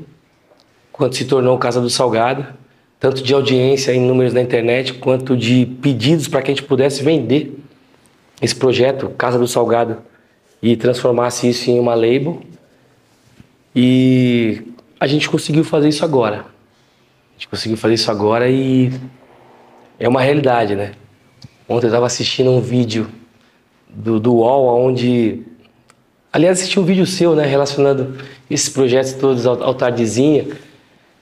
[0.92, 2.48] quanto se tornou Casa do Salgado,
[3.00, 7.04] tanto de audiência em números na internet, quanto de pedidos para que a gente pudesse
[7.04, 7.56] vender
[8.42, 10.00] esse projeto, Casa do Salgado,
[10.62, 12.42] e transformasse isso em uma label.
[13.76, 14.64] E
[15.00, 16.38] a gente conseguiu fazer isso agora.
[16.40, 18.92] A gente conseguiu fazer isso agora e
[20.00, 20.94] é uma realidade, né?
[21.70, 23.08] Ontem eu estava assistindo um vídeo
[23.98, 25.44] do, do UOL, onde
[26.38, 28.16] Aliás, assisti um vídeo seu, né, relacionando
[28.48, 30.48] esses projetos todos ao, ao Tardezinha,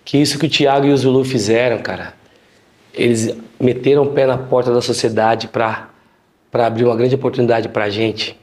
[0.03, 2.13] que isso que o Thiago e o Zulu fizeram, cara.
[2.93, 5.87] Eles meteram o pé na porta da sociedade para
[6.51, 8.37] abrir uma grande oportunidade para a gente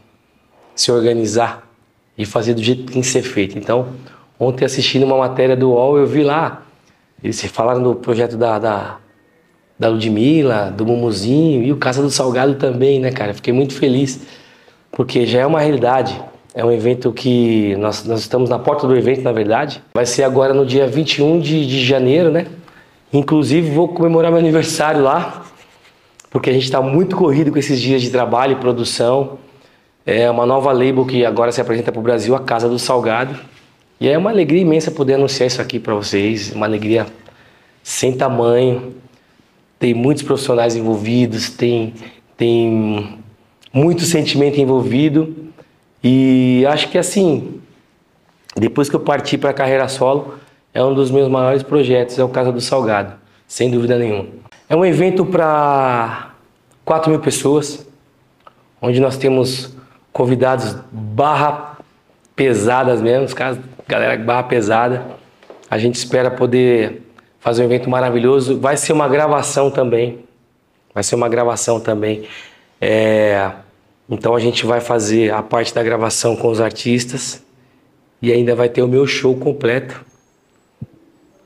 [0.75, 1.68] se organizar
[2.16, 3.59] e fazer do jeito que tem que ser feito.
[3.59, 3.88] Então,
[4.40, 6.62] ontem assistindo uma matéria do UOL, eu vi lá,
[7.23, 8.97] eles falaram do projeto da, da,
[9.83, 13.35] da Ludmilla, do Mumuzinho e o Casa do Salgado também, né, cara?
[13.35, 14.21] Fiquei muito feliz,
[14.90, 16.18] porque já é uma realidade
[16.55, 19.83] é um evento que nós, nós estamos na porta do evento, na verdade.
[19.95, 22.47] Vai ser agora no dia 21 de, de janeiro, né?
[23.11, 25.47] Inclusive vou comemorar meu aniversário lá,
[26.31, 29.38] porque a gente está muito corrido com esses dias de trabalho e produção.
[30.05, 33.35] É uma nova label que agora se apresenta para o Brasil, a Casa do Salgado.
[33.99, 37.07] E é uma alegria imensa poder anunciar isso aqui para vocês, uma alegria
[37.83, 38.95] sem tamanho.
[39.83, 41.92] Tem muitos profissionais envolvidos, tem,
[42.37, 43.18] tem
[43.73, 45.35] muito sentimento envolvido
[46.05, 47.61] e acho que assim,
[48.55, 50.35] depois que eu parti para a carreira solo,
[50.73, 53.14] é um dos meus maiores projetos, é o Casa do Salgado,
[53.49, 54.27] sem dúvida nenhuma.
[54.68, 56.31] É um evento para
[56.85, 57.85] 4 mil pessoas,
[58.81, 59.77] onde nós temos
[60.12, 61.77] convidados barra
[62.37, 65.05] pesadas mesmo, caras, galera barra pesada.
[65.68, 67.02] A gente espera poder
[67.43, 68.59] fazer um evento maravilhoso.
[68.59, 70.21] Vai ser uma gravação também.
[70.95, 72.27] Vai ser uma gravação também.
[72.81, 73.51] É,
[74.09, 77.43] então a gente vai fazer a parte da gravação com os artistas
[78.21, 80.05] e ainda vai ter o meu show completo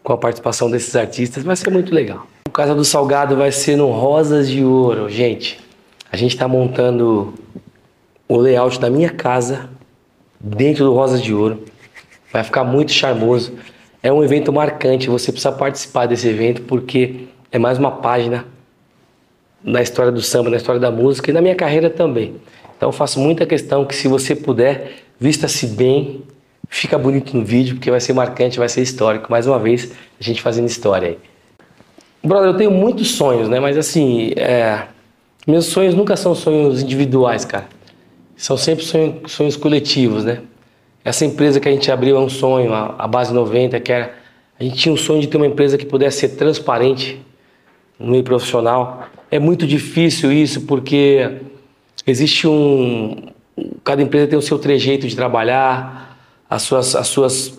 [0.03, 1.43] com a participação desses artistas.
[1.43, 2.27] Vai ser muito legal.
[2.47, 5.59] O Casa do Salgado vai ser no Rosas de Ouro, gente.
[6.13, 7.35] A gente está montando
[8.29, 9.69] o layout da minha casa
[10.39, 11.65] dentro do Rosas de Ouro.
[12.33, 13.55] Vai ficar muito charmoso.
[14.07, 15.11] É um evento marcante.
[15.11, 18.47] Você precisa participar desse evento porque é mais uma página
[19.65, 22.37] na história do samba, na história da música e na minha carreira também.
[22.77, 26.23] Então faço muita questão que se você puder, vista-se bem,
[26.69, 29.29] fica bonito no vídeo, porque vai ser marcante, vai ser histórico.
[29.29, 29.91] Mais uma vez,
[30.21, 31.19] a gente fazendo história aí.
[32.23, 33.59] Brother, eu tenho muitos sonhos, né?
[33.59, 34.85] Mas assim, é...
[35.45, 37.67] meus sonhos nunca são sonhos individuais, cara.
[38.37, 40.43] São sempre sonhos, sonhos coletivos, né?
[41.07, 44.15] Essa empresa que a gente abriu é um sonho, a Base 90, que era...
[44.59, 47.21] A gente tinha um sonho de ter uma empresa que pudesse ser transparente
[47.99, 49.07] no meio profissional.
[49.31, 51.41] É muito difícil isso, porque
[52.07, 53.17] Existe um.
[53.83, 56.17] Cada empresa tem o seu trejeito de trabalhar,
[56.49, 57.59] as suas, as suas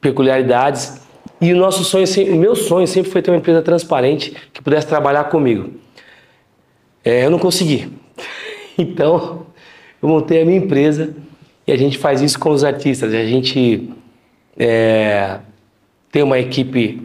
[0.00, 1.00] peculiaridades.
[1.40, 4.86] E o nosso sonho, o meu sonho sempre foi ter uma empresa transparente que pudesse
[4.86, 5.72] trabalhar comigo.
[7.02, 7.90] É, eu não consegui.
[8.78, 9.44] Então,
[10.02, 11.14] eu montei a minha empresa
[11.70, 13.14] e a gente faz isso com os artistas.
[13.14, 13.88] A gente
[14.58, 15.38] é,
[16.10, 17.00] tem uma equipe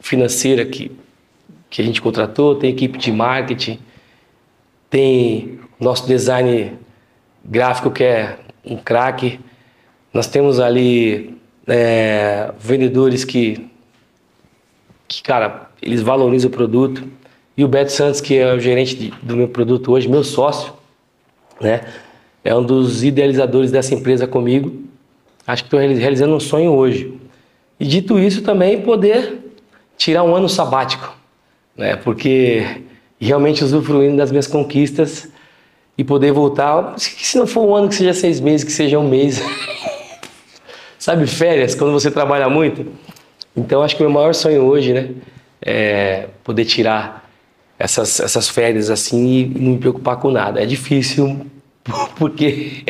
[0.00, 0.92] financeira que,
[1.70, 3.78] que a gente contratou, tem equipe de marketing,
[4.90, 6.76] tem nosso design
[7.42, 9.40] gráfico que é um craque.
[10.12, 13.66] Nós temos ali é, vendedores que,
[15.08, 17.02] que, cara, eles valorizam o produto.
[17.56, 20.74] E o Beto Santos, que é o gerente de, do meu produto hoje, meu sócio,
[21.58, 21.80] né?
[22.44, 24.82] É um dos idealizadores dessa empresa comigo.
[25.46, 27.12] Acho que estou realizando um sonho hoje.
[27.78, 29.38] E dito isso, também poder
[29.96, 31.16] tirar um ano sabático,
[31.76, 31.96] né?
[31.96, 32.82] Porque
[33.20, 35.28] realmente usufruindo das minhas conquistas
[35.96, 36.94] e poder voltar.
[36.96, 39.40] Se não for um ano, que seja seis meses, que seja um mês.
[40.98, 42.86] Sabe, férias, quando você trabalha muito?
[43.56, 45.10] Então, acho que o meu maior sonho hoje, né?
[45.60, 47.28] É poder tirar
[47.78, 50.62] essas, essas férias assim e não me preocupar com nada.
[50.62, 51.46] É difícil,
[52.18, 52.84] porque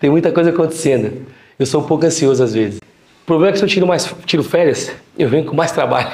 [0.00, 1.26] tem muita coisa acontecendo.
[1.58, 2.80] Eu sou um pouco ansioso às vezes.
[3.22, 6.10] O problema é que se eu tiro, mais, tiro férias, eu venho com mais trabalho.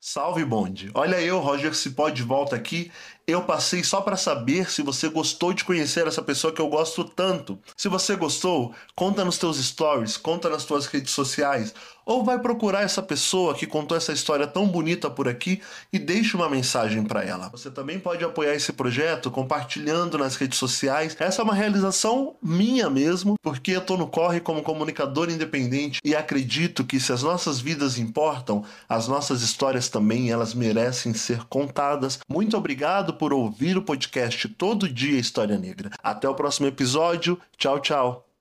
[0.00, 0.90] Salve bonde!
[0.92, 2.92] Olha eu, Roger Cipó, de volta aqui
[3.26, 7.04] eu passei só para saber se você gostou de conhecer essa pessoa que eu gosto
[7.04, 7.58] tanto.
[7.76, 12.82] Se você gostou, conta nos teus stories, conta nas tuas redes sociais, ou vai procurar
[12.82, 15.60] essa pessoa que contou essa história tão bonita por aqui
[15.92, 17.48] e deixe uma mensagem para ela.
[17.50, 21.16] Você também pode apoiar esse projeto compartilhando nas redes sociais.
[21.18, 26.14] Essa é uma realização minha mesmo, porque eu tô no corre como comunicador independente e
[26.14, 32.18] acredito que se as nossas vidas importam, as nossas histórias também elas merecem ser contadas.
[32.28, 35.90] Muito obrigado obrigado por ouvir o podcast Todo Dia História Negra.
[36.02, 37.38] Até o próximo episódio.
[37.56, 38.31] Tchau, tchau.